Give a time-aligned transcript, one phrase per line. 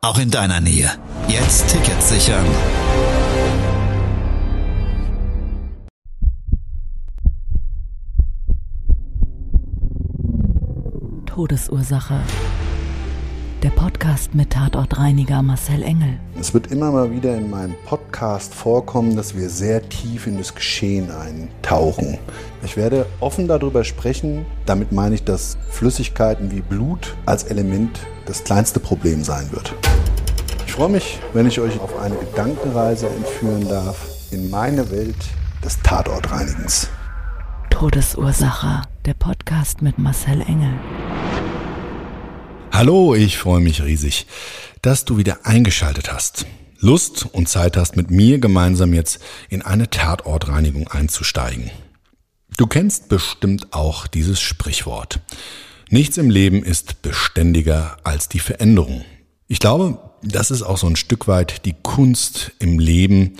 [0.00, 0.90] auch in deiner Nähe.
[1.26, 2.46] Jetzt Tickets sichern.
[11.26, 12.20] Todesursache.
[13.64, 16.20] Der Podcast mit Tatortreiniger Marcel Engel.
[16.38, 20.54] Es wird immer mal wieder in meinem Podcast vorkommen, dass wir sehr tief in das
[20.54, 22.18] Geschehen eintauchen.
[22.62, 24.46] Ich werde offen darüber sprechen.
[24.64, 29.74] Damit meine ich, dass Flüssigkeiten wie Blut als Element das kleinste Problem sein wird.
[30.66, 33.96] Ich freue mich, wenn ich euch auf eine Gedankenreise entführen darf
[34.30, 35.16] in meine Welt
[35.64, 36.88] des Tatortreinigens.
[37.70, 38.82] Todesursache.
[39.06, 40.74] Der Podcast mit Marcel Engel.
[42.70, 44.26] Hallo, ich freue mich riesig,
[44.82, 46.44] dass du wieder eingeschaltet hast.
[46.80, 51.70] Lust und Zeit hast, mit mir gemeinsam jetzt in eine Tatortreinigung einzusteigen.
[52.58, 55.20] Du kennst bestimmt auch dieses Sprichwort.
[55.90, 59.04] Nichts im Leben ist beständiger als die Veränderung.
[59.46, 63.34] Ich glaube, das ist auch so ein Stück weit die Kunst im Leben,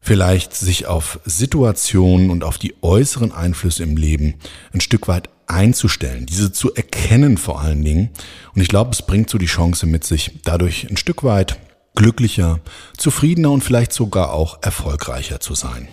[0.00, 4.34] vielleicht sich auf Situationen und auf die äußeren Einflüsse im Leben
[4.72, 8.10] ein Stück weit einzustellen, diese zu erkennen vor allen Dingen.
[8.54, 11.58] Und ich glaube, es bringt so die Chance mit sich, dadurch ein Stück weit
[11.94, 12.60] glücklicher,
[12.96, 15.88] zufriedener und vielleicht sogar auch erfolgreicher zu sein.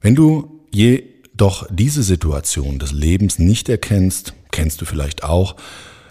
[0.00, 0.66] Wenn du
[1.38, 5.54] jedoch diese Situation des Lebens nicht erkennst, kennst du vielleicht auch,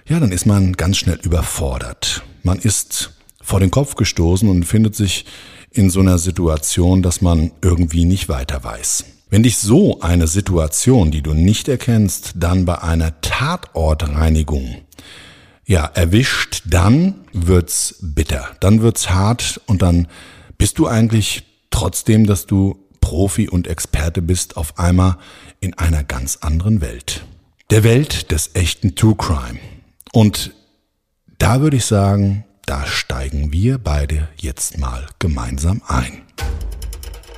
[0.08, 2.24] ja, dann ist man ganz schnell überfordert.
[2.44, 3.12] Man ist
[3.42, 5.26] vor den Kopf gestoßen und findet sich
[5.70, 9.04] in so einer Situation, dass man irgendwie nicht weiter weiß.
[9.30, 14.78] Wenn dich so eine Situation, die du nicht erkennst, dann bei einer Tatortreinigung
[15.66, 20.08] ja, erwischt, dann wird's bitter, dann wird's hart und dann
[20.58, 25.16] bist du eigentlich trotzdem, dass du Profi und Experte bist, auf einmal
[25.62, 27.24] in einer ganz anderen Welt.
[27.70, 29.60] Der Welt des echten True Crime.
[30.12, 30.52] Und
[31.40, 36.24] da würde ich sagen, da steigen wir beide jetzt mal gemeinsam ein.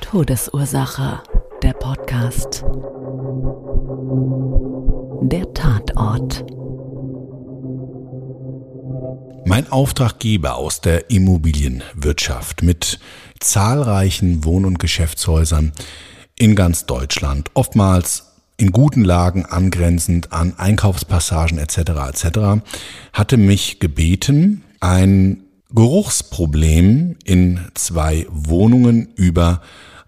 [0.00, 1.22] Todesursache.
[1.62, 2.64] Der Podcast.
[5.22, 6.44] Der Tatort.
[9.44, 12.98] Mein Auftraggeber aus der Immobilienwirtschaft mit
[13.40, 15.72] zahlreichen Wohn- und Geschäftshäusern
[16.38, 21.78] in ganz Deutschland, oftmals in guten Lagen angrenzend an Einkaufspassagen etc.
[21.78, 22.62] etc.,
[23.12, 29.62] hatte mich gebeten, ein Geruchsproblem in zwei Wohnungen über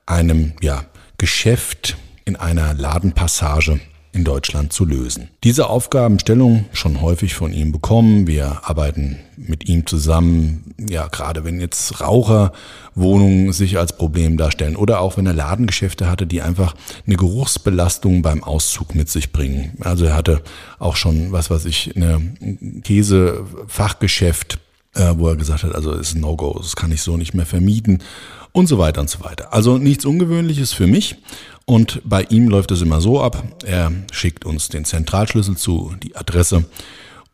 [0.06, 0.84] einem ja,
[1.18, 3.80] Geschäft in einer Ladenpassage
[4.12, 5.28] in Deutschland zu lösen.
[5.42, 8.26] Diese Aufgabenstellung schon häufig von ihm bekommen.
[8.26, 15.00] Wir arbeiten mit ihm zusammen, ja, gerade wenn jetzt Raucherwohnungen sich als Problem darstellen oder
[15.00, 16.74] auch wenn er Ladengeschäfte hatte, die einfach
[17.06, 19.72] eine Geruchsbelastung beim Auszug mit sich bringen.
[19.80, 20.42] Also er hatte
[20.78, 22.20] auch schon, was weiß ich, eine
[22.84, 24.58] Käsefachgeschäft,
[24.94, 27.46] äh, wo er gesagt hat, also ist ein No-Go, das kann ich so nicht mehr
[27.46, 28.02] vermieten
[28.52, 29.52] und so weiter und so weiter.
[29.52, 31.16] Also nichts Ungewöhnliches für mich.
[31.64, 33.42] Und bei ihm läuft es immer so ab.
[33.64, 36.64] Er schickt uns den Zentralschlüssel zu, die Adresse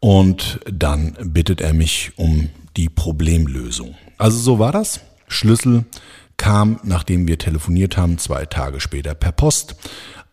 [0.01, 3.97] und dann bittet er mich um die Problemlösung.
[4.19, 5.01] Also so war das.
[5.29, 5.85] Schlüssel
[6.37, 9.75] kam, nachdem wir telefoniert haben, zwei Tage später per Post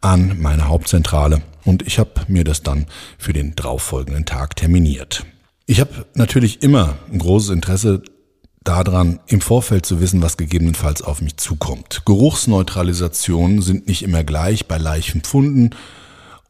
[0.01, 2.85] an meine Hauptzentrale und ich habe mir das dann
[3.17, 5.25] für den darauffolgenden Tag terminiert.
[5.67, 8.03] Ich habe natürlich immer ein großes Interesse
[8.63, 12.03] daran, im Vorfeld zu wissen, was gegebenenfalls auf mich zukommt.
[12.05, 15.71] Geruchsneutralisationen sind nicht immer gleich bei leichten Pfunden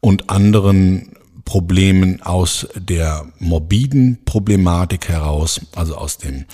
[0.00, 1.16] und anderen
[1.46, 6.44] Problemen aus der morbiden Problematik heraus, also aus dem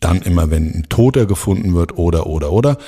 [0.00, 2.78] dann immer, wenn ein Toter gefunden wird oder, oder, oder.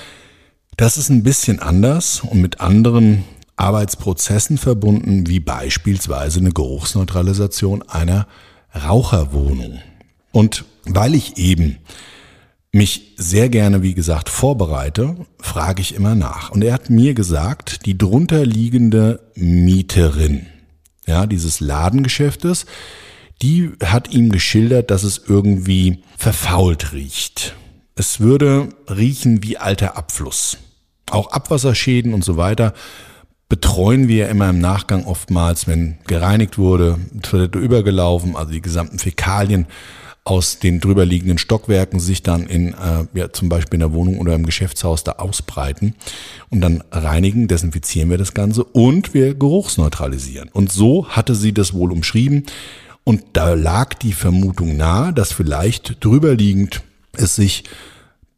[0.77, 3.25] Das ist ein bisschen anders und mit anderen
[3.57, 8.27] Arbeitsprozessen verbunden, wie beispielsweise eine Geruchsneutralisation einer
[8.75, 9.81] Raucherwohnung.
[10.33, 11.79] Und weil ich eben
[12.73, 16.51] mich sehr gerne, wie gesagt, vorbereite, frage ich immer nach.
[16.51, 20.47] Und er hat mir gesagt, die drunterliegende Mieterin,
[21.07, 22.67] ja, dieses Ladengeschäftes,
[23.43, 27.57] die hat ihm geschildert, dass es irgendwie verfault riecht.
[27.97, 30.59] Es würde riechen wie alter Abfluss.
[31.11, 32.73] Auch Abwasserschäden und so weiter
[33.51, 39.67] betreuen wir immer im Nachgang oftmals, wenn gereinigt wurde, Toilette übergelaufen, also die gesamten Fäkalien
[40.23, 44.35] aus den drüberliegenden Stockwerken sich dann in äh, ja, zum Beispiel in der Wohnung oder
[44.35, 45.97] im Geschäftshaus da ausbreiten
[46.51, 50.49] und dann reinigen, desinfizieren wir das Ganze und wir geruchsneutralisieren.
[50.51, 52.45] Und so hatte sie das wohl umschrieben
[53.03, 56.83] und da lag die Vermutung nahe, dass vielleicht drüberliegend
[57.17, 57.65] es sich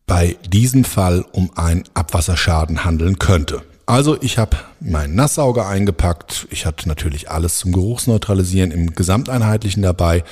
[0.06, 3.62] bei diesem Fall um einen Abwasserschaden handeln könnte.
[3.86, 6.46] Also ich habe meinen Nasssauger eingepackt.
[6.50, 10.24] Ich hatte natürlich alles zum Geruchsneutralisieren im Gesamteinheitlichen dabei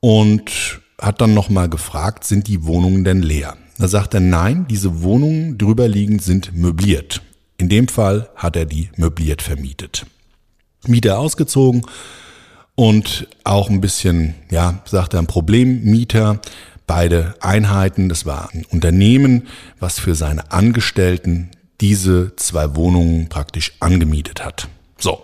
[0.00, 3.56] und hat dann nochmal gefragt, sind die Wohnungen denn leer?
[3.78, 7.22] Da sagt er, nein, diese Wohnungen drüberliegend sind möbliert.
[7.56, 10.04] In dem Fall hat er die möbliert vermietet.
[10.86, 11.86] Mieter ausgezogen
[12.74, 16.40] und auch ein bisschen, ja, sagt er, ein Problemmieter.
[16.86, 19.46] Beide Einheiten, das war ein Unternehmen,
[19.78, 21.50] was für seine Angestellten
[21.80, 24.68] diese zwei Wohnungen praktisch angemietet hat.
[24.98, 25.22] So.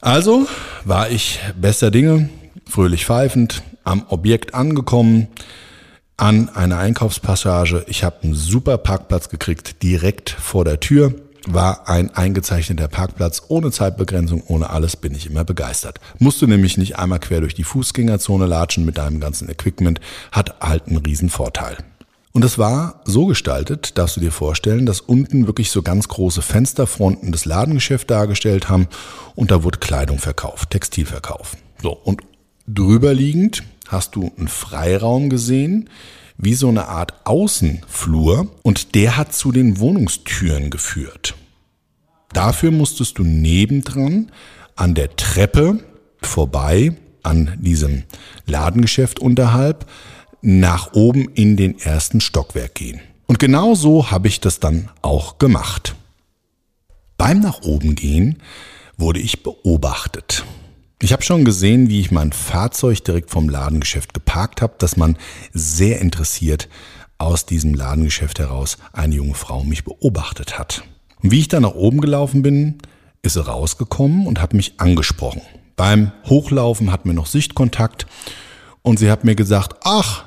[0.00, 0.46] Also
[0.84, 2.28] war ich bester Dinge,
[2.68, 5.28] fröhlich pfeifend, am Objekt angekommen,
[6.16, 7.84] an einer Einkaufspassage.
[7.88, 11.14] Ich habe einen super Parkplatz gekriegt, direkt vor der Tür.
[11.48, 16.00] War ein eingezeichneter Parkplatz ohne Zeitbegrenzung, ohne alles, bin ich immer begeistert.
[16.18, 20.00] Musst du nämlich nicht einmal quer durch die Fußgängerzone latschen mit deinem ganzen Equipment,
[20.32, 21.76] hat halt einen riesen Vorteil.
[22.36, 26.42] Und es war so gestaltet, darfst du dir vorstellen, dass unten wirklich so ganz große
[26.42, 28.88] Fensterfronten das Ladengeschäft dargestellt haben
[29.34, 31.56] und da wurde Kleidung verkauft, Textilverkauf.
[31.80, 32.20] So, und
[32.68, 35.88] drüber liegend hast du einen Freiraum gesehen,
[36.36, 41.36] wie so eine Art Außenflur und der hat zu den Wohnungstüren geführt.
[42.34, 44.30] Dafür musstest du nebendran
[44.74, 45.78] an der Treppe
[46.20, 46.92] vorbei
[47.22, 48.02] an diesem
[48.44, 49.86] Ladengeschäft unterhalb
[50.42, 53.00] nach oben in den ersten Stockwerk gehen.
[53.26, 55.96] Und genau so habe ich das dann auch gemacht.
[57.16, 58.38] Beim nach oben gehen
[58.96, 60.44] wurde ich beobachtet.
[61.02, 65.18] Ich habe schon gesehen, wie ich mein Fahrzeug direkt vom Ladengeschäft geparkt habe, dass man
[65.52, 66.68] sehr interessiert
[67.18, 70.84] aus diesem Ladengeschäft heraus eine junge Frau mich beobachtet hat.
[71.22, 72.78] Und wie ich da nach oben gelaufen bin,
[73.22, 75.42] ist sie rausgekommen und hat mich angesprochen.
[75.76, 78.06] Beim Hochlaufen hatten wir noch Sichtkontakt
[78.86, 80.26] und sie hat mir gesagt, ach,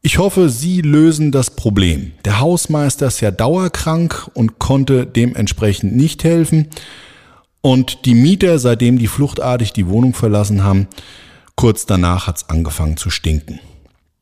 [0.00, 2.12] ich hoffe, Sie lösen das Problem.
[2.24, 6.68] Der Hausmeister ist ja dauerkrank und konnte dementsprechend nicht helfen.
[7.60, 10.88] Und die Mieter, seitdem die fluchtartig die Wohnung verlassen haben,
[11.54, 13.60] kurz danach hat's angefangen zu stinken.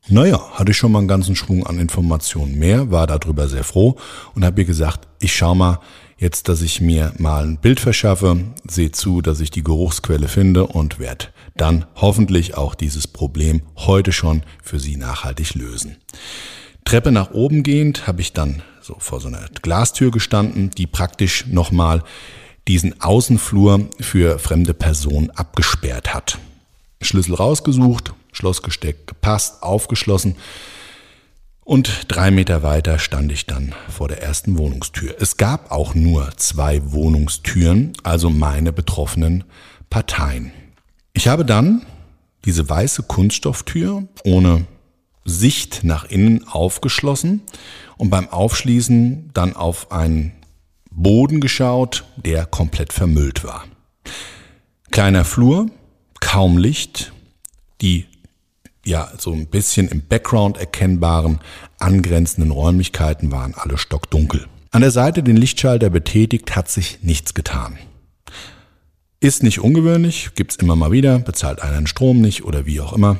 [0.09, 3.95] Naja, hatte ich schon mal einen ganzen Schwung an Informationen mehr, war darüber sehr froh
[4.35, 5.79] und habe ihr gesagt, ich schau mal
[6.17, 8.37] jetzt, dass ich mir mal ein Bild verschaffe,
[8.67, 14.11] sehe zu, dass ich die Geruchsquelle finde und werde dann hoffentlich auch dieses Problem heute
[14.11, 15.97] schon für Sie nachhaltig lösen.
[16.85, 21.45] Treppe nach oben gehend habe ich dann so vor so einer Glastür gestanden, die praktisch
[21.47, 22.03] nochmal
[22.67, 26.37] diesen Außenflur für fremde Personen abgesperrt hat.
[27.01, 30.35] Schlüssel rausgesucht, Schloss gesteckt, gepasst, aufgeschlossen.
[31.63, 35.15] Und drei Meter weiter stand ich dann vor der ersten Wohnungstür.
[35.19, 39.43] Es gab auch nur zwei Wohnungstüren, also meine betroffenen
[39.89, 40.53] Parteien.
[41.17, 41.81] Ich habe dann
[42.45, 44.67] diese weiße Kunststofftür ohne
[45.25, 47.41] Sicht nach innen aufgeschlossen
[47.97, 50.33] und beim Aufschließen dann auf einen
[50.91, 53.65] Boden geschaut, der komplett vermüllt war.
[54.91, 55.71] Kleiner Flur,
[56.19, 57.13] kaum Licht,
[57.81, 58.05] die
[58.85, 61.39] ja so ein bisschen im Background erkennbaren
[61.79, 64.45] angrenzenden Räumlichkeiten waren alle stockdunkel.
[64.69, 67.79] An der Seite den Lichtschalter betätigt, hat sich nichts getan.
[69.19, 72.93] Ist nicht ungewöhnlich, gibt's immer mal wieder, bezahlt einer den Strom nicht oder wie auch
[72.93, 73.17] immer.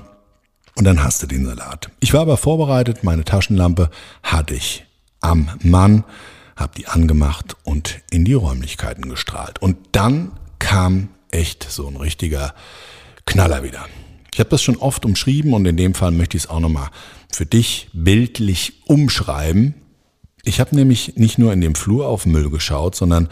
[0.75, 1.89] Und dann hast du den Salat.
[1.99, 3.89] Ich war aber vorbereitet, meine Taschenlampe
[4.21, 4.85] hatte ich
[5.21, 6.03] am Mann,
[6.55, 9.59] hab die angemacht und in die Räumlichkeiten gestrahlt.
[9.59, 12.53] Und dann kam echt so ein richtiger
[13.25, 13.85] Knaller wieder.
[14.31, 16.89] Ich habe das schon oft umschrieben und in dem Fall möchte ich es auch nochmal
[17.31, 19.73] für dich bildlich umschreiben.
[20.43, 23.29] Ich habe nämlich nicht nur in dem Flur auf Müll geschaut, sondern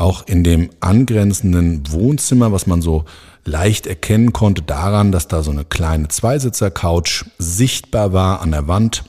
[0.00, 3.04] auch in dem angrenzenden Wohnzimmer, was man so
[3.44, 9.04] leicht erkennen konnte daran, dass da so eine kleine Zweisitzer-Couch sichtbar war an der Wand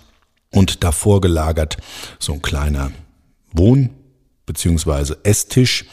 [0.51, 1.77] und davor gelagert
[2.19, 2.91] so ein kleiner
[3.53, 3.89] Wohn-
[4.45, 5.15] bzw.
[5.23, 5.85] Esstisch.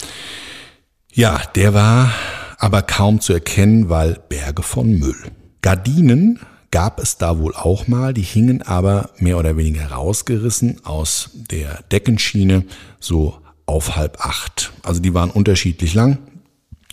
[1.12, 2.12] Ja, der war
[2.58, 5.30] aber kaum zu erkennen, weil Berge von Müll.
[5.62, 6.40] Gardinen
[6.70, 11.82] gab es da wohl auch mal, die hingen aber mehr oder weniger rausgerissen aus der
[11.90, 12.64] Deckenschiene,
[13.00, 14.72] so auf halb acht.
[14.82, 16.18] Also die waren unterschiedlich lang,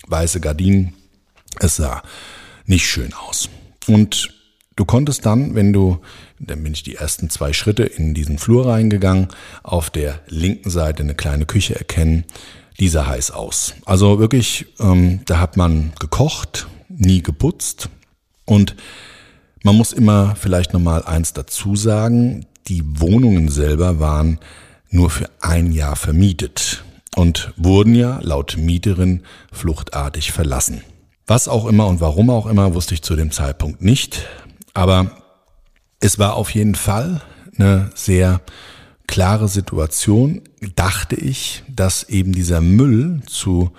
[0.08, 0.94] weiße Gardinen.
[1.60, 2.03] Es sah
[2.65, 3.50] nicht schön aus.
[3.88, 4.34] Und
[4.75, 6.00] du konntest dann, wenn du,
[6.39, 9.29] dann bin ich die ersten zwei Schritte in diesen Flur reingegangen,
[9.63, 12.25] auf der linken Seite eine kleine Küche erkennen.
[12.79, 13.74] Die sah heiß aus.
[13.86, 17.89] Also wirklich, ähm, da hat man gekocht, nie geputzt.
[18.44, 18.75] Und
[19.65, 22.46] Man muss immer vielleicht nochmal eins dazu sagen.
[22.67, 24.38] Die Wohnungen selber waren
[24.89, 26.84] nur für ein Jahr vermietet
[27.15, 30.82] und wurden ja laut Mieterin fluchtartig verlassen.
[31.27, 34.27] Was auch immer und warum auch immer, wusste ich zu dem Zeitpunkt nicht.
[34.74, 35.12] Aber
[36.00, 37.22] es war auf jeden Fall
[37.58, 38.42] eine sehr
[39.08, 40.42] klare Situation,
[40.75, 43.72] dachte ich, dass eben dieser Müll zu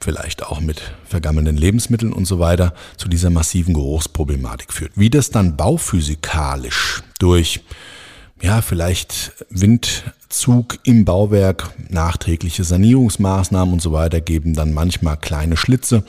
[0.00, 4.92] vielleicht auch mit vergammelnden Lebensmitteln und so weiter zu dieser massiven Geruchsproblematik führt.
[4.94, 7.62] Wie das dann bauphysikalisch durch
[8.40, 9.32] ja, vielleicht
[10.28, 16.04] Windzug im Bauwerk, nachträgliche Sanierungsmaßnahmen und so weiter geben dann manchmal kleine Schlitze,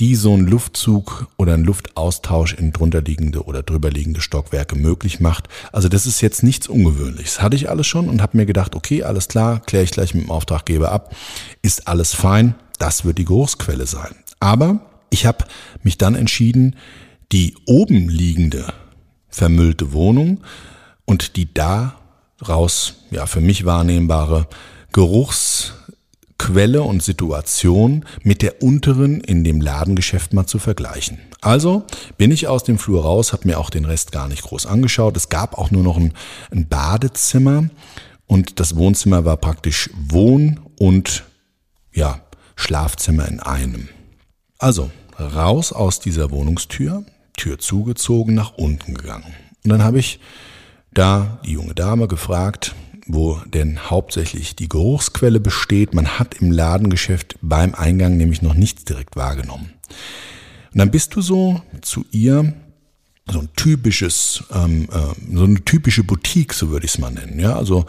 [0.00, 5.48] die so einen Luftzug oder einen Luftaustausch in drunterliegende oder drüberliegende Stockwerke möglich macht.
[5.70, 7.42] Also das ist jetzt nichts Ungewöhnliches.
[7.42, 10.24] Hatte ich alles schon und habe mir gedacht, okay, alles klar, kläre ich gleich mit
[10.24, 11.14] dem Auftraggeber ab,
[11.60, 14.14] ist alles fein, das wird die Geruchsquelle sein.
[14.40, 15.44] Aber ich habe
[15.82, 16.74] mich dann entschieden,
[17.32, 18.72] die oben liegende
[19.28, 20.40] vermüllte Wohnung
[21.04, 21.52] und die
[22.38, 24.46] daraus ja für mich wahrnehmbare
[24.92, 25.74] Geruchs
[26.38, 31.18] Quelle und Situation mit der unteren in dem Ladengeschäft mal zu vergleichen.
[31.40, 31.84] Also
[32.18, 35.16] bin ich aus dem Flur raus, habe mir auch den Rest gar nicht groß angeschaut.
[35.16, 36.12] Es gab auch nur noch ein,
[36.50, 37.70] ein Badezimmer
[38.26, 41.24] und das Wohnzimmer war praktisch Wohn- und
[41.92, 42.20] ja,
[42.56, 43.88] Schlafzimmer in einem.
[44.58, 47.04] Also raus aus dieser Wohnungstür,
[47.36, 49.34] Tür zugezogen, nach unten gegangen.
[49.64, 50.20] Und dann habe ich
[50.96, 52.74] da die junge Dame gefragt,
[53.06, 55.94] wo denn hauptsächlich die Geruchsquelle besteht.
[55.94, 59.72] Man hat im Ladengeschäft beim Eingang nämlich noch nichts direkt wahrgenommen.
[60.72, 62.54] Und dann bist du so zu ihr
[63.30, 67.38] so ein typisches, ähm, äh, so eine typische Boutique, so würde ich es mal nennen.
[67.40, 67.86] Ja, also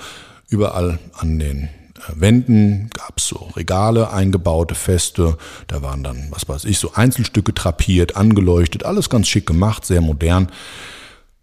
[0.50, 1.70] überall an den äh,
[2.16, 5.38] Wänden gab es so Regale, eingebaute Feste.
[5.68, 10.02] Da waren dann, was weiß ich, so Einzelstücke trapiert, angeleuchtet, alles ganz schick gemacht, sehr
[10.02, 10.50] modern.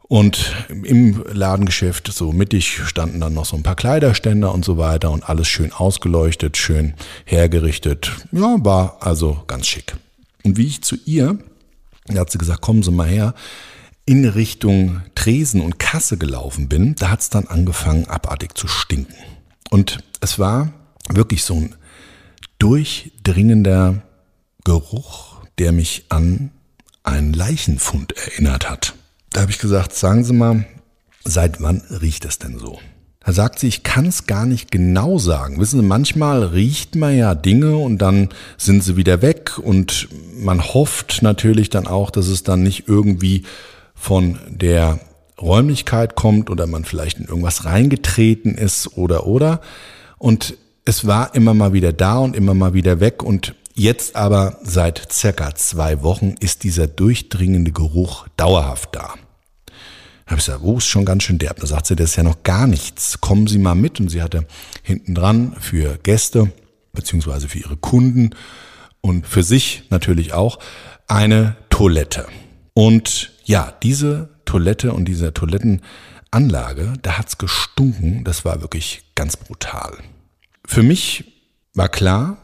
[0.07, 5.11] Und im Ladengeschäft so mittig standen dann noch so ein paar Kleiderständer und so weiter
[5.11, 6.95] und alles schön ausgeleuchtet, schön
[7.25, 8.13] hergerichtet.
[8.31, 9.97] Ja, war also ganz schick.
[10.45, 11.39] Und wie ich zu ihr,
[12.07, 13.35] da hat sie gesagt, kommen Sie mal her,
[14.05, 19.15] in Richtung Tresen und Kasse gelaufen bin, da hat es dann angefangen abartig zu stinken.
[19.71, 20.73] Und es war
[21.09, 21.75] wirklich so ein
[22.59, 24.03] durchdringender
[24.65, 26.51] Geruch, der mich an
[27.03, 28.95] einen Leichenfund erinnert hat.
[29.35, 30.65] Da habe ich gesagt, sagen Sie mal,
[31.25, 32.79] seit wann riecht es denn so?
[33.19, 35.59] Da sagt sie, ich kann es gar nicht genau sagen.
[35.59, 40.63] Wissen Sie, manchmal riecht man ja Dinge und dann sind sie wieder weg und man
[40.63, 43.43] hofft natürlich dann auch, dass es dann nicht irgendwie
[43.97, 45.01] von der
[45.43, 49.61] Räumlichkeit kommt oder man vielleicht in irgendwas reingetreten ist oder oder.
[50.17, 54.59] Und es war immer mal wieder da und immer mal wieder weg und jetzt aber
[54.63, 59.15] seit circa zwei Wochen ist dieser durchdringende Geruch dauerhaft da
[60.27, 61.61] habe ich gesagt, oh, ist schon ganz schön derb.
[61.61, 63.21] Da sagt sie, das ist ja noch gar nichts.
[63.21, 64.01] Kommen Sie mal mit.
[64.01, 64.47] Und sie hatte
[64.83, 66.51] hinten dran für Gäste,
[66.93, 68.31] beziehungsweise für ihre Kunden
[69.01, 70.59] und für sich natürlich auch
[71.09, 72.27] eine Toilette.
[72.73, 78.25] Und ja, diese Toilette und diese Toilettenanlage, da hat's gestunken.
[78.25, 79.99] Das war wirklich ganz brutal.
[80.65, 81.25] Für mich
[81.75, 82.39] war klar,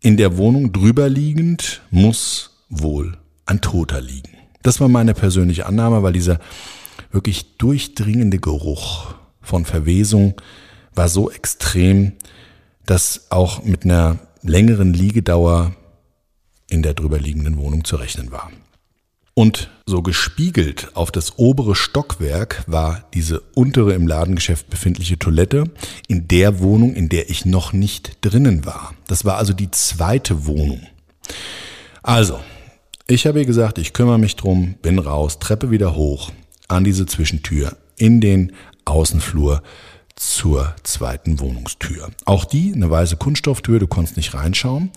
[0.00, 4.30] in der Wohnung drüber liegend muss wohl ein Toter liegen.
[4.62, 6.38] Das war meine persönliche Annahme, weil dieser
[7.10, 10.34] wirklich durchdringende Geruch von Verwesung
[10.94, 12.12] war so extrem,
[12.84, 15.74] dass auch mit einer längeren Liegedauer
[16.68, 18.50] in der drüberliegenden Wohnung zu rechnen war.
[19.38, 25.70] Und so gespiegelt auf das obere Stockwerk war diese untere im Ladengeschäft befindliche Toilette
[26.08, 28.94] in der Wohnung, in der ich noch nicht drinnen war.
[29.06, 30.80] Das war also die zweite Wohnung.
[32.02, 32.40] Also,
[33.06, 36.32] ich habe ihr gesagt, ich kümmere mich drum, bin raus, Treppe wieder hoch,
[36.68, 38.52] an diese Zwischentür in den
[38.84, 39.62] Außenflur
[40.16, 42.10] zur zweiten Wohnungstür.
[42.24, 44.90] Auch die, eine weiße Kunststofftür, du konntest nicht reinschauen.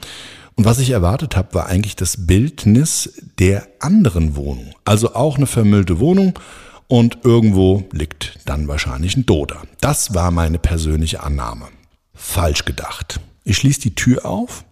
[0.56, 4.74] Und was ich erwartet habe, war eigentlich das Bildnis der anderen Wohnung.
[4.86, 6.38] Also auch eine vermüllte Wohnung
[6.88, 9.62] und irgendwo liegt dann wahrscheinlich ein Doder.
[9.80, 11.70] Das war meine persönliche Annahme.
[12.14, 13.20] Falsch gedacht.
[13.44, 14.66] Ich schließe die Tür auf.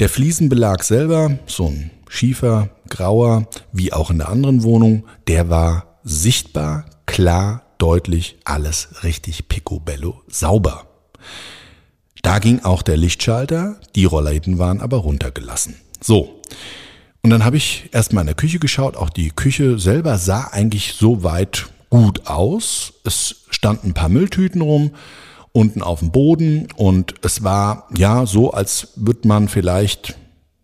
[0.00, 6.00] Der Fliesenbelag selber, so ein schiefer, grauer, wie auch in der anderen Wohnung, der war
[6.02, 10.86] sichtbar, klar, deutlich, alles richtig picobello sauber.
[12.22, 15.76] Da ging auch der Lichtschalter, die Rollläden waren aber runtergelassen.
[16.00, 16.42] So.
[17.22, 20.94] Und dann habe ich erstmal in der Küche geschaut, auch die Küche selber sah eigentlich
[20.94, 22.94] so weit gut aus.
[23.04, 24.90] Es standen ein paar Mülltüten rum,
[25.52, 30.16] unten auf dem Boden und es war ja so, als würde man vielleicht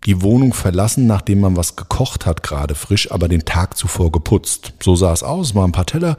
[0.06, 4.72] die Wohnung verlassen, nachdem man was gekocht hat, gerade frisch, aber den Tag zuvor geputzt.
[4.82, 6.16] So sah es aus, waren ein paar Teller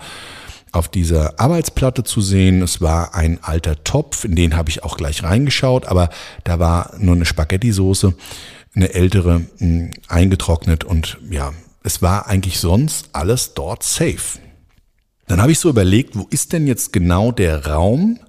[0.73, 2.61] auf dieser Arbeitsplatte zu sehen.
[2.61, 6.09] Es war ein alter Topf, in den habe ich auch gleich reingeschaut, aber
[6.43, 8.13] da war nur eine Spaghetti-Soße,
[8.75, 11.53] eine ältere, mh, eingetrocknet und ja,
[11.83, 14.39] es war eigentlich sonst alles dort safe.
[15.27, 18.19] Dann habe ich so überlegt, wo ist denn jetzt genau der Raum,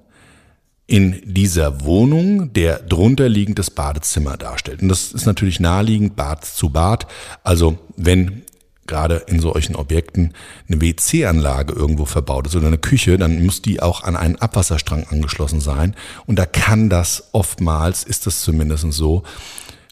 [0.89, 4.81] in dieser Wohnung, der drunter liegendes Badezimmer darstellt.
[4.81, 7.05] Und das ist natürlich naheliegend, Bad zu Bad.
[7.43, 8.41] Also wenn
[8.87, 10.33] gerade in solchen Objekten
[10.67, 15.05] eine WC-Anlage irgendwo verbaut ist oder eine Küche, dann muss die auch an einen Abwasserstrang
[15.07, 15.95] angeschlossen sein.
[16.25, 19.21] Und da kann das oftmals, ist das zumindest so,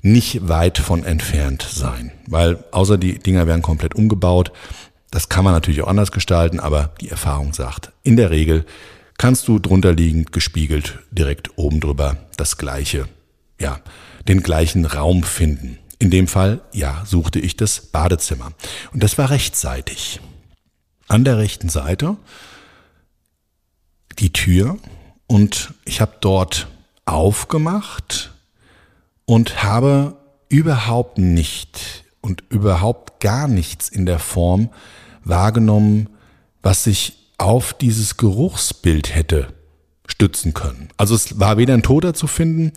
[0.02, 2.12] nicht weit von entfernt sein.
[2.26, 4.52] Weil außer die Dinger werden komplett umgebaut.
[5.12, 8.66] Das kann man natürlich auch anders gestalten, aber die Erfahrung sagt, in der Regel
[9.18, 13.08] kannst du drunter liegend gespiegelt direkt oben drüber das gleiche,
[13.60, 13.80] ja,
[14.28, 15.80] den gleichen Raum finden.
[16.00, 18.52] In dem Fall, ja, suchte ich das Badezimmer.
[18.94, 20.20] Und das war rechtzeitig.
[21.08, 22.18] An der rechten Seite
[24.20, 24.78] die Tür
[25.26, 26.68] und ich habe dort
[27.06, 28.34] aufgemacht
[29.26, 30.18] und habe
[30.50, 34.70] überhaupt nicht und überhaupt gar nichts in der Form
[35.24, 36.10] wahrgenommen,
[36.62, 39.54] was sich auf dieses Geruchsbild hätte
[40.08, 40.90] stützen können.
[40.98, 42.72] Also es war weder ein Toter zu finden,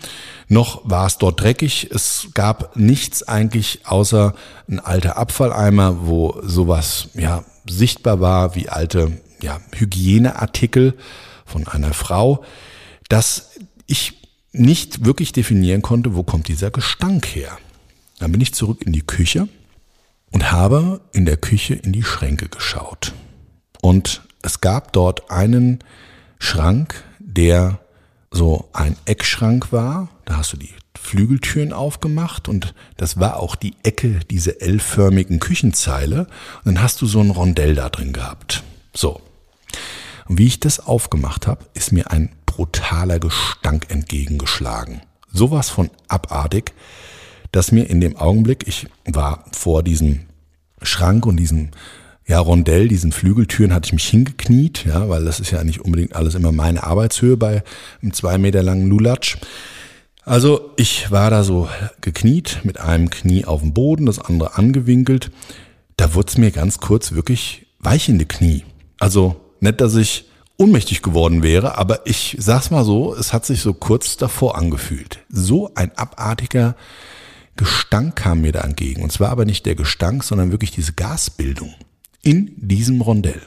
[0.48, 1.88] noch war es dort dreckig.
[1.90, 4.34] Es gab nichts eigentlich außer
[4.68, 10.94] ein alter Abfalleimer, wo sowas ja sichtbar war wie alte ja, Hygieneartikel
[11.46, 12.44] von einer Frau,
[13.08, 13.52] dass
[13.86, 14.20] ich
[14.52, 17.56] nicht wirklich definieren konnte, wo kommt dieser Gestank her.
[18.18, 19.48] Dann bin ich zurück in die Küche
[20.30, 23.12] und habe in der Küche in die Schränke geschaut.
[23.80, 25.80] Und es gab dort einen
[26.38, 27.78] Schrank, der
[28.30, 30.08] so ein Eckschrank war.
[30.24, 36.26] Da hast du die Flügeltüren aufgemacht und das war auch die Ecke dieser L-förmigen Küchenzeile.
[36.64, 38.62] Und dann hast du so ein Rondell da drin gehabt.
[38.94, 39.20] So.
[40.28, 45.02] Und wie ich das aufgemacht habe, ist mir ein brutaler Gestank entgegengeschlagen.
[45.32, 46.72] Sowas von abartig,
[47.52, 50.26] dass mir in dem Augenblick, ich war vor diesem
[50.82, 51.70] Schrank und diesem
[52.26, 56.14] ja, Rondell, diesen Flügeltüren hatte ich mich hingekniet, ja, weil das ist ja nicht unbedingt
[56.14, 57.64] alles immer meine Arbeitshöhe bei
[58.02, 59.38] einem zwei Meter langen Lulatsch.
[60.24, 61.68] Also ich war da so
[62.00, 65.30] gekniet, mit einem Knie auf dem Boden, das andere angewinkelt.
[65.96, 68.64] Da wurde es mir ganz kurz wirklich weich in die Knie.
[69.00, 73.60] Also nicht, dass ich ohnmächtig geworden wäre, aber ich sag's mal so, es hat sich
[73.60, 75.20] so kurz davor angefühlt.
[75.30, 76.76] So ein abartiger
[77.56, 79.02] Gestank kam mir da entgegen.
[79.02, 81.74] Und zwar aber nicht der Gestank, sondern wirklich diese Gasbildung
[82.22, 83.40] in diesem Rondell.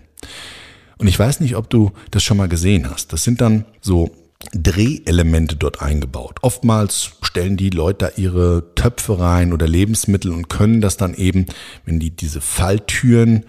[0.97, 3.13] Und ich weiß nicht, ob du das schon mal gesehen hast.
[3.13, 4.11] Das sind dann so
[4.51, 6.39] Drehelemente dort eingebaut.
[6.41, 11.45] Oftmals stellen die Leute da ihre Töpfe rein oder Lebensmittel und können das dann eben,
[11.85, 13.45] wenn die diese Falltüren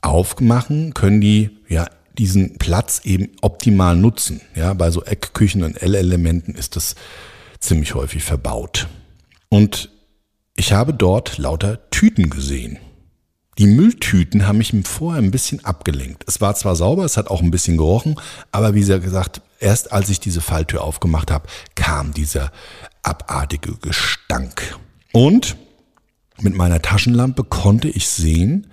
[0.00, 1.86] aufmachen, können die ja
[2.16, 4.40] diesen Platz eben optimal nutzen.
[4.54, 6.94] Ja, bei so Eckküchen und L-Elementen ist das
[7.60, 8.88] ziemlich häufig verbaut.
[9.48, 9.90] Und
[10.56, 12.78] ich habe dort lauter Tüten gesehen.
[13.58, 16.24] Die Mülltüten haben mich vorher ein bisschen abgelenkt.
[16.26, 18.16] Es war zwar sauber, es hat auch ein bisschen gerochen,
[18.50, 22.50] aber wie gesagt, erst als ich diese Falltür aufgemacht habe, kam dieser
[23.02, 24.76] abartige Gestank.
[25.12, 25.56] Und
[26.40, 28.66] mit meiner Taschenlampe konnte ich sehen,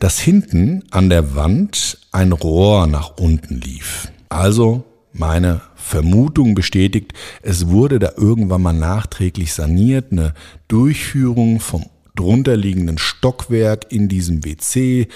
[0.00, 4.08] dass hinten an der Wand ein Rohr nach unten lief.
[4.28, 7.12] Also meine Vermutung bestätigt,
[7.42, 10.34] es wurde da irgendwann mal nachträglich saniert, eine
[10.66, 15.08] Durchführung vom drunterliegenden Stockwerk in diesem WC.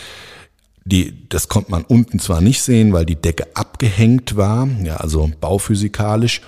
[0.84, 5.30] Die, das konnte man unten zwar nicht sehen, weil die Decke abgehängt war, ja, also
[5.40, 6.42] bauphysikalisch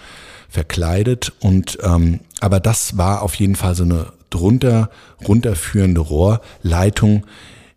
[0.49, 1.33] verkleidet.
[1.41, 4.91] Und ähm, aber das war auf jeden Fall so eine drunter
[5.27, 7.27] runterführende Rohrleitung,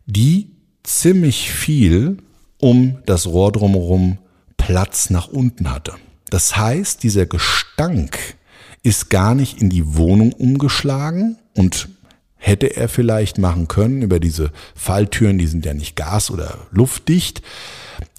[0.05, 0.51] die
[0.83, 2.17] ziemlich viel
[2.59, 4.19] um das Rohr drumherum
[4.57, 5.93] Platz nach unten hatte.
[6.29, 8.17] Das heißt, dieser Gestank
[8.83, 11.89] ist gar nicht in die Wohnung umgeschlagen und
[12.41, 17.43] hätte er vielleicht machen können über diese Falltüren, die sind ja nicht gas- oder luftdicht,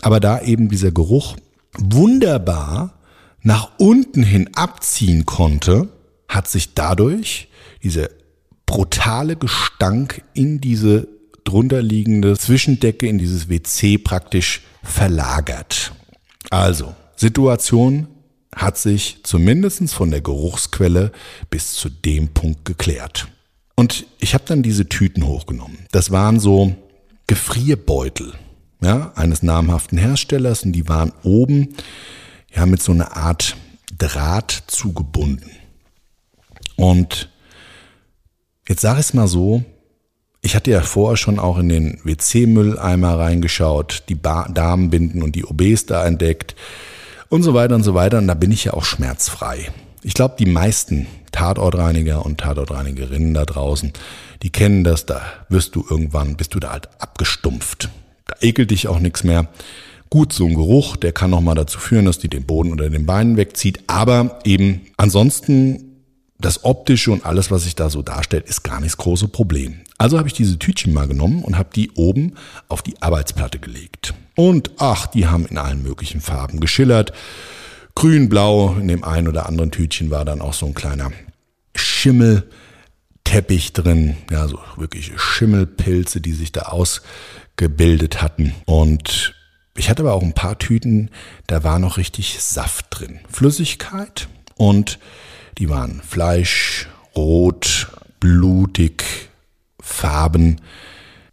[0.00, 1.36] aber da eben dieser Geruch
[1.76, 2.94] wunderbar
[3.42, 5.88] nach unten hin abziehen konnte,
[6.28, 7.48] hat sich dadurch
[7.82, 8.08] dieser
[8.64, 11.08] brutale Gestank in diese
[11.42, 15.92] drunterliegende Zwischendecke, in dieses WC praktisch verlagert.
[16.50, 18.06] Also, Situation
[18.54, 21.10] hat sich zumindest von der Geruchsquelle
[21.50, 23.26] bis zu dem Punkt geklärt.
[23.82, 25.88] Und ich habe dann diese Tüten hochgenommen.
[25.90, 26.72] Das waren so
[27.26, 28.32] Gefrierbeutel
[28.80, 31.74] ja, eines namhaften Herstellers und die waren oben
[32.54, 33.56] ja mit so einer Art
[33.98, 35.50] Draht zugebunden.
[36.76, 37.28] Und
[38.68, 39.64] Jetzt sage ich es mal so,
[40.42, 45.44] ich hatte ja vorher schon auch in den WC-Mülleimer reingeschaut, die ba Damenbinden und die
[45.44, 46.54] OBs da entdeckt
[47.30, 48.18] und so weiter und so weiter.
[48.18, 49.72] Und da bin ich ja auch schmerzfrei.
[50.04, 53.92] Ich glaube, die meisten Tatortreiniger und Tatortreinigerinnen da draußen,
[54.42, 57.88] die kennen das, da wirst du irgendwann, bist du da halt abgestumpft.
[58.26, 59.48] Da ekelt dich auch nichts mehr.
[60.10, 63.06] Gut, so ein Geruch, der kann nochmal dazu führen, dass die den Boden unter den
[63.06, 63.84] Beinen wegzieht.
[63.86, 65.92] Aber eben ansonsten
[66.38, 69.82] das Optische und alles, was sich da so darstellt, ist gar nicht das große Problem.
[69.98, 72.34] Also habe ich diese Tütchen mal genommen und habe die oben
[72.68, 74.14] auf die Arbeitsplatte gelegt.
[74.34, 77.12] Und ach, die haben in allen möglichen Farben geschillert.
[77.94, 81.12] Grün, blau, in dem einen oder anderen Tütchen war dann auch so ein kleiner
[81.76, 84.16] Schimmelteppich drin.
[84.30, 88.54] Ja, so wirklich Schimmelpilze, die sich da ausgebildet hatten.
[88.64, 89.34] Und
[89.76, 91.10] ich hatte aber auch ein paar Tüten,
[91.46, 93.20] da war noch richtig Saft drin.
[93.30, 94.98] Flüssigkeit und
[95.58, 97.88] die waren Fleisch, rot,
[98.20, 99.04] blutig,
[99.80, 100.60] Farben.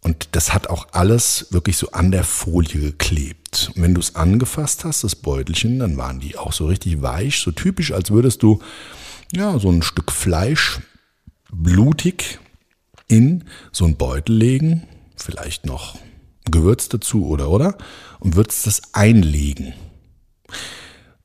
[0.02, 3.70] Und das hat auch alles wirklich so an der Folie geklebt.
[3.74, 7.40] Und wenn du es angefasst hast, das Beutelchen, dann waren die auch so richtig weich,
[7.40, 8.60] so typisch, als würdest du
[9.34, 10.80] ja so ein Stück Fleisch
[11.52, 12.38] blutig
[13.08, 14.86] in so einen Beutel legen,
[15.16, 15.98] vielleicht noch
[16.50, 17.76] Gewürz dazu oder oder
[18.20, 19.74] und würdest das einlegen.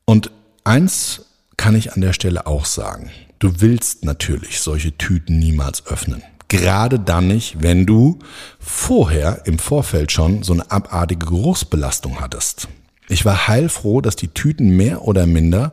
[0.04, 0.30] Und
[0.64, 3.10] eins kann ich an der Stelle auch sagen.
[3.38, 6.22] Du willst natürlich solche Tüten niemals öffnen.
[6.48, 8.20] Gerade dann nicht, wenn du
[8.60, 12.68] vorher im Vorfeld schon so eine abartige Geruchsbelastung hattest.
[13.08, 15.72] Ich war heilfroh, dass die Tüten mehr oder minder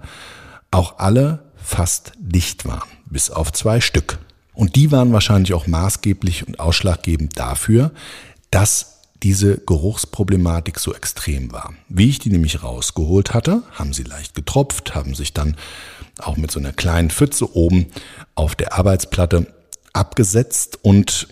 [0.72, 4.18] auch alle fast dicht waren, bis auf zwei Stück.
[4.54, 7.92] Und die waren wahrscheinlich auch maßgeblich und ausschlaggebend dafür,
[8.52, 11.74] dass diese Geruchsproblematik so extrem war.
[11.88, 15.56] Wie ich die nämlich rausgeholt hatte, haben sie leicht getropft, haben sich dann
[16.20, 17.88] auch mit so einer kleinen Pfütze oben
[18.36, 19.48] auf der Arbeitsplatte
[19.94, 21.28] abgesetzt und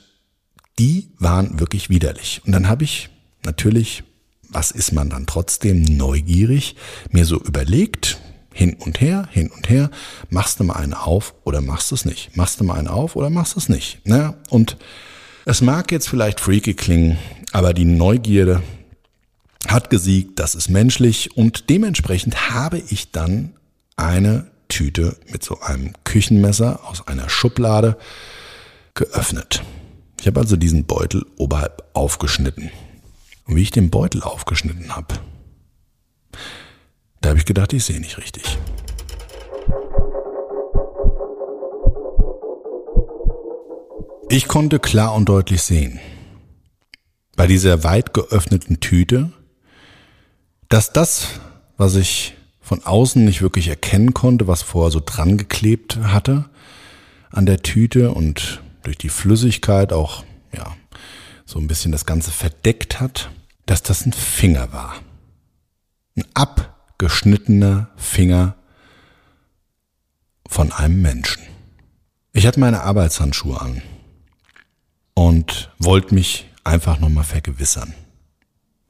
[0.79, 2.41] die waren wirklich widerlich.
[2.45, 3.09] Und dann habe ich
[3.43, 4.03] natürlich,
[4.49, 6.75] was ist man dann trotzdem neugierig,
[7.09, 8.19] mir so überlegt,
[8.53, 9.89] hin und her, hin und her,
[10.29, 12.35] machst du mal eine auf oder machst du es nicht?
[12.35, 13.99] Machst du mal eine auf oder machst du es nicht?
[14.03, 14.77] Na, und
[15.45, 17.17] es mag jetzt vielleicht freaky klingen,
[17.51, 18.61] aber die Neugierde
[19.67, 23.53] hat gesiegt, das ist menschlich und dementsprechend habe ich dann
[23.95, 27.97] eine Tüte mit so einem Küchenmesser aus einer Schublade
[28.93, 29.63] geöffnet.
[30.19, 32.69] Ich habe also diesen Beutel oberhalb aufgeschnitten.
[33.45, 35.15] Und wie ich den Beutel aufgeschnitten habe,
[37.21, 38.57] da habe ich gedacht, ich sehe nicht richtig.
[44.29, 45.99] Ich konnte klar und deutlich sehen,
[47.35, 49.31] bei dieser weit geöffneten Tüte,
[50.69, 51.27] dass das,
[51.75, 56.45] was ich von außen nicht wirklich erkennen konnte, was vorher so dran geklebt hatte
[57.29, 60.23] an der Tüte und durch die Flüssigkeit auch,
[60.55, 60.75] ja,
[61.45, 63.29] so ein bisschen das Ganze verdeckt hat,
[63.65, 64.95] dass das ein Finger war.
[66.15, 68.55] Ein abgeschnittener Finger
[70.47, 71.43] von einem Menschen.
[72.33, 73.81] Ich hatte meine Arbeitshandschuhe an
[75.13, 77.93] und wollte mich einfach nochmal vergewissern.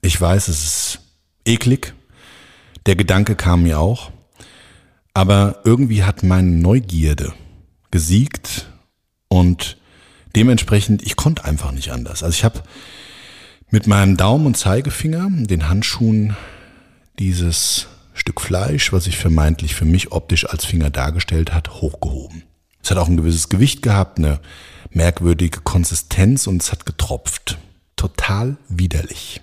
[0.01, 0.99] Ich weiß, es ist
[1.45, 1.93] eklig,
[2.85, 4.11] der Gedanke kam mir auch,
[5.13, 7.33] aber irgendwie hat meine Neugierde
[7.91, 8.67] gesiegt
[9.27, 9.77] und
[10.35, 12.23] dementsprechend, ich konnte einfach nicht anders.
[12.23, 12.61] Also ich habe
[13.69, 16.35] mit meinem Daumen und Zeigefinger, den Handschuhen,
[17.19, 22.43] dieses Stück Fleisch, was sich vermeintlich für mich optisch als Finger dargestellt hat, hochgehoben.
[22.83, 24.39] Es hat auch ein gewisses Gewicht gehabt, eine
[24.89, 27.57] merkwürdige Konsistenz und es hat getropft.
[27.95, 29.41] Total widerlich.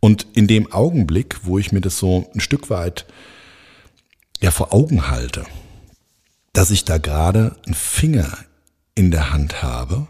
[0.00, 3.06] Und in dem Augenblick, wo ich mir das so ein Stück weit
[4.40, 5.44] ja vor Augen halte,
[6.52, 8.36] dass ich da gerade einen Finger
[8.94, 10.06] in der Hand habe,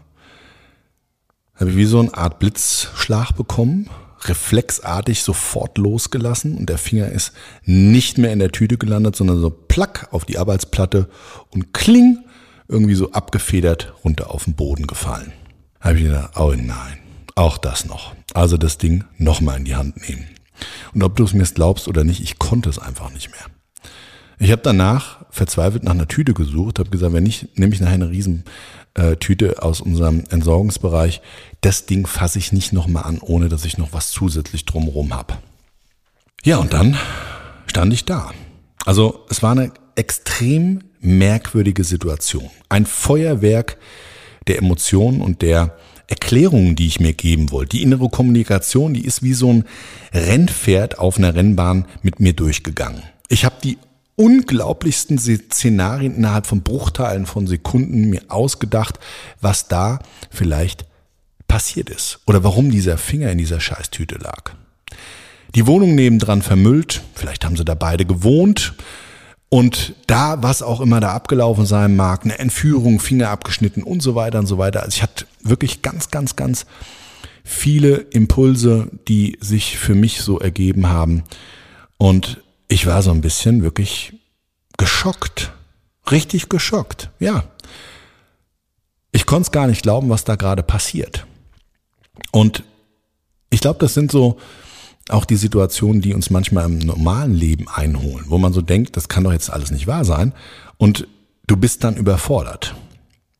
[1.55, 3.89] habe ich wie so eine Art Blitzschlag bekommen,
[4.23, 9.49] reflexartig sofort losgelassen und der Finger ist nicht mehr in der Tüte gelandet, sondern so
[9.49, 11.09] plack auf die Arbeitsplatte
[11.49, 12.19] und kling
[12.67, 15.33] irgendwie so abgefedert runter auf den Boden gefallen.
[15.79, 16.99] Habe ich gedacht, oh nein,
[17.35, 18.15] auch das noch.
[18.33, 20.27] Also das Ding nochmal in die Hand nehmen.
[20.93, 23.45] Und ob du es mir glaubst oder nicht, ich konnte es einfach nicht mehr.
[24.41, 27.93] Ich habe danach verzweifelt nach einer Tüte gesucht, habe gesagt, wenn nicht, nehme ich nachher
[27.93, 31.21] eine Riesentüte äh, aus unserem Entsorgungsbereich.
[31.61, 35.35] Das Ding fasse ich nicht nochmal an, ohne dass ich noch was zusätzlich drumherum habe.
[36.43, 36.97] Ja, und dann
[37.67, 38.31] stand ich da.
[38.83, 42.49] Also es war eine extrem merkwürdige Situation.
[42.67, 43.77] Ein Feuerwerk
[44.47, 45.77] der Emotionen und der
[46.07, 47.77] Erklärungen, die ich mir geben wollte.
[47.77, 49.65] Die innere Kommunikation, die ist wie so ein
[50.15, 53.03] Rennpferd auf einer Rennbahn mit mir durchgegangen.
[53.29, 53.77] Ich habe die
[54.21, 58.99] unglaublichsten Szenarien innerhalb von Bruchteilen von Sekunden mir ausgedacht,
[59.41, 59.97] was da
[60.29, 60.85] vielleicht
[61.47, 64.51] passiert ist oder warum dieser Finger in dieser Scheißtüte lag.
[65.55, 68.75] Die Wohnung nebendran vermüllt, vielleicht haben sie da beide gewohnt
[69.49, 74.13] und da, was auch immer da abgelaufen sein mag, eine Entführung, Finger abgeschnitten und so
[74.13, 74.83] weiter und so weiter.
[74.83, 76.67] Also ich hatte wirklich ganz, ganz, ganz
[77.43, 81.23] viele Impulse, die sich für mich so ergeben haben.
[81.97, 84.13] Und ich war so ein bisschen wirklich
[84.77, 85.51] geschockt.
[86.09, 87.43] Richtig geschockt, ja.
[89.11, 91.27] Ich konnte es gar nicht glauben, was da gerade passiert.
[92.31, 92.63] Und
[93.49, 94.39] ich glaube, das sind so
[95.09, 99.09] auch die Situationen, die uns manchmal im normalen Leben einholen, wo man so denkt, das
[99.09, 100.33] kann doch jetzt alles nicht wahr sein.
[100.77, 101.07] Und
[101.47, 102.73] du bist dann überfordert.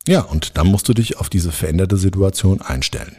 [0.06, 3.16] Ja, und dann musst du dich auf diese veränderte Situation einstellen.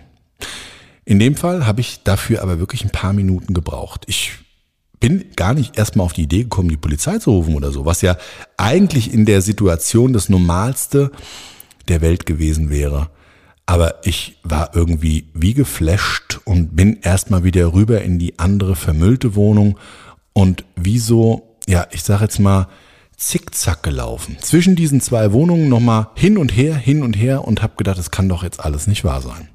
[1.06, 4.04] In dem Fall habe ich dafür aber wirklich ein paar Minuten gebraucht.
[4.06, 4.43] Ich
[5.04, 8.02] bin gar nicht erstmal auf die Idee gekommen, die Polizei zu rufen oder so, was
[8.02, 8.16] ja
[8.56, 11.12] eigentlich in der Situation das Normalste
[11.90, 13.10] der Welt gewesen wäre.
[13.66, 19.36] Aber ich war irgendwie wie geflasht und bin erstmal wieder rüber in die andere vermüllte
[19.36, 19.78] Wohnung
[20.32, 22.70] und wie so, ja, ich sag jetzt mal,
[23.18, 24.38] zickzack gelaufen.
[24.40, 28.10] Zwischen diesen zwei Wohnungen nochmal hin und her, hin und her und hab gedacht, das
[28.10, 29.50] kann doch jetzt alles nicht wahr sein.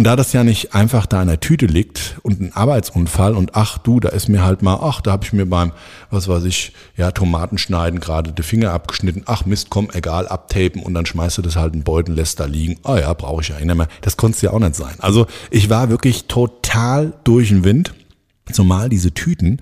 [0.00, 3.54] Und da das ja nicht einfach da in der Tüte liegt und ein Arbeitsunfall und
[3.54, 5.72] ach du, da ist mir halt mal, ach, da habe ich mir beim,
[6.08, 10.82] was weiß ich, ja, Tomaten schneiden gerade die Finger abgeschnitten, ach Mist, komm, egal, abtapen
[10.82, 12.78] und dann schmeißt du das halt in Beutel, lässt da liegen.
[12.82, 13.88] Ah oh ja, brauche ich ja nicht mehr.
[14.00, 14.94] Das konnte es ja auch nicht sein.
[15.00, 17.92] Also ich war wirklich total durch den Wind,
[18.50, 19.60] zumal diese Tüten,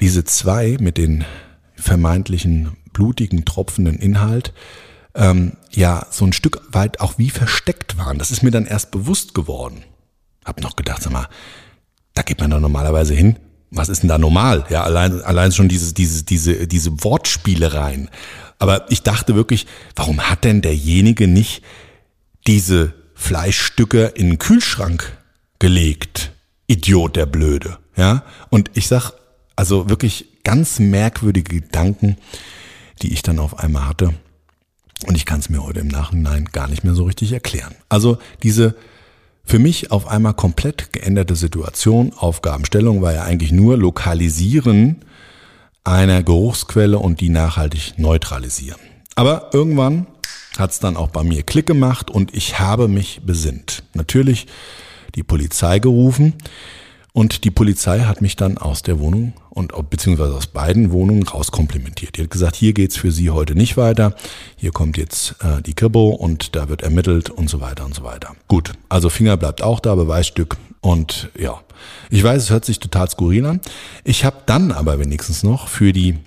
[0.00, 1.24] diese zwei mit den
[1.76, 4.52] vermeintlichen blutigen, tropfenden Inhalt,
[5.14, 8.18] ähm, ja so ein Stück weit auch wie versteckt waren.
[8.18, 9.84] Das ist mir dann erst bewusst geworden.
[10.44, 11.28] Hab noch gedacht, sag mal,
[12.14, 13.36] da geht man doch normalerweise hin.
[13.70, 14.64] Was ist denn da normal?
[14.68, 18.10] Ja, allein, allein schon diese, diese, diese, diese Wortspielereien.
[18.58, 21.62] Aber ich dachte wirklich, warum hat denn derjenige nicht
[22.46, 25.16] diese Fleischstücke in den Kühlschrank
[25.58, 26.32] gelegt?
[26.66, 27.78] Idiot, der Blöde.
[27.96, 29.12] Ja, und ich sag,
[29.56, 32.16] also wirklich ganz merkwürdige Gedanken,
[33.02, 34.14] die ich dann auf einmal hatte.
[35.06, 37.74] Und ich kann es mir heute im Nachhinein gar nicht mehr so richtig erklären.
[37.88, 38.74] Also diese
[39.44, 45.04] für mich auf einmal komplett geänderte Situation, Aufgabenstellung war ja eigentlich nur Lokalisieren
[45.82, 48.80] einer Geruchsquelle und die nachhaltig neutralisieren.
[49.16, 50.06] Aber irgendwann
[50.58, 53.82] hat es dann auch bei mir Klick gemacht und ich habe mich besinnt.
[53.94, 54.46] Natürlich
[55.14, 56.34] die Polizei gerufen,
[57.12, 62.16] und die Polizei hat mich dann aus der Wohnung und beziehungsweise aus beiden Wohnungen rauskomplimentiert.
[62.16, 64.14] Die hat gesagt, hier geht's für Sie heute nicht weiter.
[64.56, 68.04] Hier kommt jetzt äh, die Kribo und da wird ermittelt und so weiter und so
[68.04, 68.36] weiter.
[68.48, 71.60] Gut, also Finger bleibt auch da, Beweisstück und ja.
[72.10, 73.60] Ich weiß, es hört sich total skurril an.
[74.04, 76.18] Ich habe dann aber wenigstens noch für die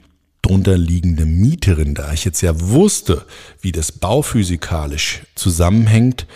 [0.41, 3.25] drunter liegende Mieterin, da ich jetzt ja wusste,
[3.61, 6.27] wie das bauphysikalisch zusammenhängt,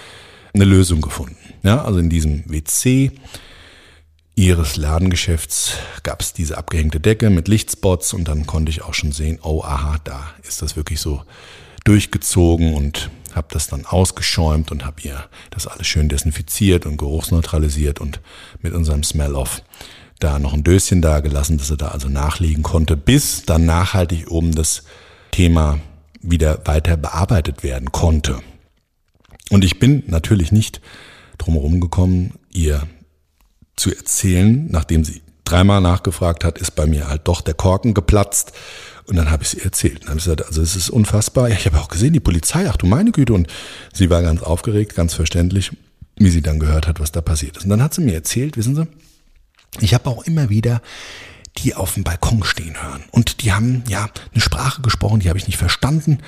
[0.54, 1.36] eine Lösung gefunden.
[1.64, 3.12] Ja, also in diesem WC
[4.38, 5.74] ihres Ladengeschäfts
[6.04, 9.64] gab es diese abgehängte Decke mit Lichtspots und dann konnte ich auch schon sehen, oh
[9.64, 11.24] aha, da ist das wirklich so
[11.86, 18.00] durchgezogen und habe das dann ausgeschäumt und habe ihr das alles schön desinfiziert und geruchsneutralisiert
[18.00, 18.22] und
[18.62, 19.64] mit unserem Smell-Off
[20.20, 24.30] da noch ein Döschen da gelassen, dass er da also nachliegen konnte, bis dann nachhaltig
[24.30, 24.84] oben das
[25.32, 25.80] Thema
[26.22, 28.40] wieder weiter bearbeitet werden konnte.
[29.50, 30.80] Und ich bin natürlich nicht
[31.40, 32.88] drumherum gekommen, ihr
[33.78, 38.52] zu erzählen, nachdem sie dreimal nachgefragt hat, ist bei mir halt doch der Korken geplatzt.
[39.06, 40.02] Und dann habe ich sie erzählt.
[40.02, 41.48] Dann habe ich gesagt, also es ist unfassbar.
[41.48, 43.34] Ja, ich habe auch gesehen, die Polizei, ach du meine Güte.
[43.34, 43.48] Und
[43.94, 45.72] sie war ganz aufgeregt, ganz verständlich,
[46.18, 47.64] wie sie dann gehört hat, was da passiert ist.
[47.64, 48.88] Und dann hat sie mir erzählt, wissen Sie,
[49.80, 50.82] ich habe auch immer wieder
[51.60, 53.04] die auf dem Balkon stehen hören.
[53.12, 56.20] Und die haben ja eine Sprache gesprochen, die habe ich nicht verstanden.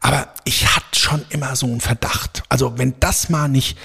[0.00, 2.42] Aber ich hatte schon immer so einen Verdacht.
[2.48, 3.78] Also wenn das mal nicht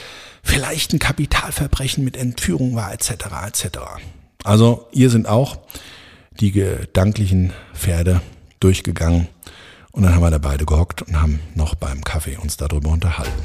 [0.50, 3.12] vielleicht ein Kapitalverbrechen mit Entführung war, etc.
[3.48, 3.68] etc.
[4.44, 5.60] Also hier sind auch
[6.32, 8.22] die gedanklichen Pferde
[8.60, 9.28] durchgegangen
[9.92, 13.44] und dann haben wir da beide gehockt und haben noch beim Kaffee uns darüber unterhalten.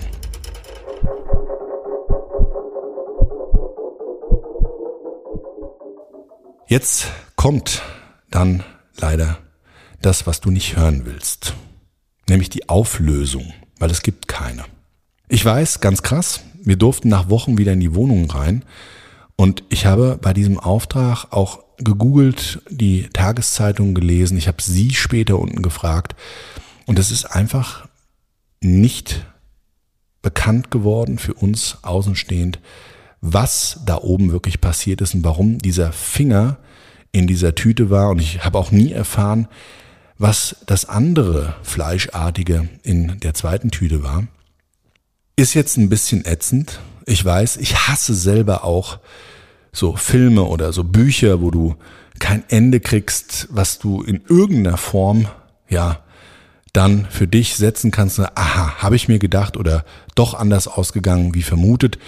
[6.66, 7.82] Jetzt kommt
[8.30, 8.64] dann
[8.96, 9.38] leider
[10.00, 11.54] das, was du nicht hören willst,
[12.28, 14.64] nämlich die Auflösung, weil es gibt keine.
[15.28, 18.64] Ich weiß, ganz krass, wir durften nach Wochen wieder in die Wohnung rein.
[19.36, 24.38] Und ich habe bei diesem Auftrag auch gegoogelt, die Tageszeitung gelesen.
[24.38, 26.14] Ich habe sie später unten gefragt.
[26.86, 27.88] Und es ist einfach
[28.60, 29.26] nicht
[30.22, 32.58] bekannt geworden für uns außenstehend,
[33.20, 36.58] was da oben wirklich passiert ist und warum dieser Finger
[37.12, 39.48] in dieser Tüte war und ich habe auch nie erfahren,
[40.18, 44.26] was das andere Fleischartige in der zweiten Tüte war.
[45.36, 46.78] Ist jetzt ein bisschen ätzend.
[47.06, 49.00] Ich weiß, ich hasse selber auch
[49.72, 51.74] so Filme oder so Bücher, wo du
[52.20, 55.26] kein Ende kriegst, was du in irgendeiner Form,
[55.68, 56.04] ja,
[56.72, 58.20] dann für dich setzen kannst.
[58.20, 61.98] Aha, habe ich mir gedacht oder doch anders ausgegangen wie vermutet.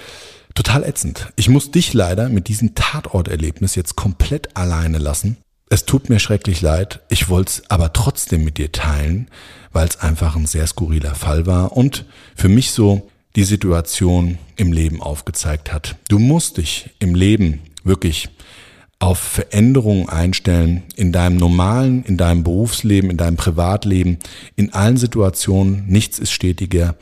[0.54, 1.32] Total ätzend.
[1.34, 5.36] Ich muss dich leider mit diesem Tatorterlebnis jetzt komplett alleine lassen.
[5.68, 7.00] Es tut mir schrecklich leid.
[7.08, 9.28] Ich wollte es aber trotzdem mit dir teilen,
[9.72, 12.04] weil es einfach ein sehr skurriler Fall war und
[12.36, 15.96] für mich so die Situation im Leben aufgezeigt hat.
[16.08, 18.30] Du musst dich im Leben wirklich
[18.98, 24.18] auf Veränderungen einstellen in deinem normalen, in deinem Berufsleben, in deinem Privatleben,
[24.56, 25.84] in allen Situationen.
[25.86, 26.96] Nichts ist stetiger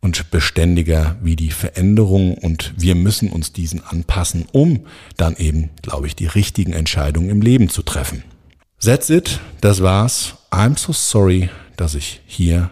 [0.00, 6.06] und beständiger wie die Veränderung und wir müssen uns diesen anpassen, um dann eben, glaube
[6.06, 8.22] ich, die richtigen Entscheidungen im Leben zu treffen.
[8.80, 10.34] That's it, das war's.
[10.52, 12.70] I'm so sorry, dass ich hier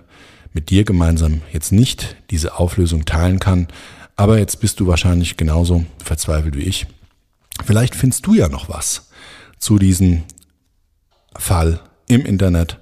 [0.52, 3.68] mit dir gemeinsam jetzt nicht diese Auflösung teilen kann,
[4.16, 6.86] aber jetzt bist du wahrscheinlich genauso verzweifelt wie ich
[7.64, 9.08] Vielleicht findest du ja noch was
[9.58, 10.22] zu diesem
[11.36, 12.78] Fall im Internet.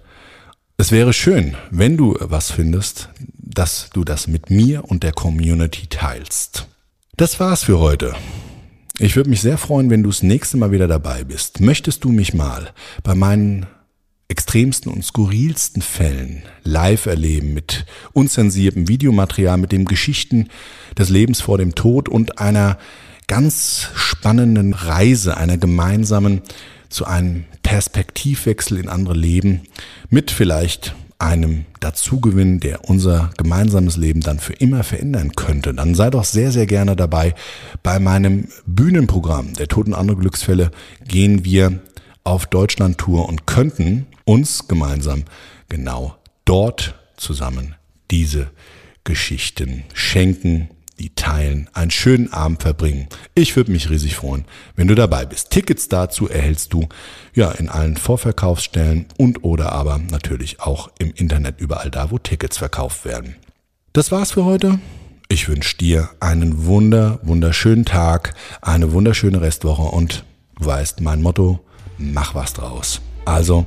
[0.77, 5.87] Es wäre schön, wenn du was findest, dass du das mit mir und der Community
[5.89, 6.67] teilst.
[7.17, 8.15] Das war's für heute.
[8.99, 11.61] Ich würde mich sehr freuen, wenn du das nächste Mal wieder dabei bist.
[11.61, 13.67] Möchtest du mich mal bei meinen
[14.31, 20.49] extremsten und skurrilsten Fällen live erleben mit unzensiertem Videomaterial, mit dem Geschichten
[20.97, 22.79] des Lebens vor dem Tod und einer
[23.27, 26.43] ganz spannenden Reise, einer gemeinsamen
[26.89, 29.63] zu einem Perspektivwechsel in andere Leben
[30.11, 36.09] mit vielleicht einem Dazugewinn, der unser gemeinsames Leben dann für immer verändern könnte, dann sei
[36.09, 37.35] doch sehr, sehr gerne dabei.
[37.83, 40.71] Bei meinem Bühnenprogramm der Toten andere Glücksfälle
[41.07, 41.81] gehen wir
[42.25, 45.25] auf Deutschland-Tour und könnten uns gemeinsam
[45.69, 46.15] genau
[46.45, 47.75] dort zusammen
[48.13, 48.53] diese
[49.03, 53.09] Geschichten schenken, die teilen, einen schönen Abend verbringen.
[53.35, 54.45] Ich würde mich riesig freuen,
[54.77, 55.51] wenn du dabei bist.
[55.51, 56.89] Tickets dazu erhältst du
[57.35, 62.57] ja in allen Vorverkaufsstellen und oder aber natürlich auch im Internet überall da, wo Tickets
[62.57, 63.35] verkauft werden.
[63.93, 64.79] Das war's für heute.
[65.29, 70.25] Ich wünsche dir einen wunder, wunderschönen Tag, eine wunderschöne Restwoche und
[70.57, 71.59] du weißt mein Motto,
[71.99, 73.01] mach was draus.
[73.25, 73.67] Also,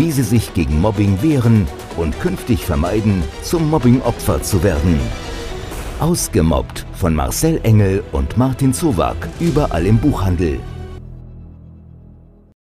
[0.00, 4.98] wie Sie sich gegen Mobbing wehren und künftig vermeiden, zum Mobbing-Opfer zu werden.
[6.00, 10.58] Ausgemobbt von Marcel Engel und Martin Zowak, überall im Buchhandel.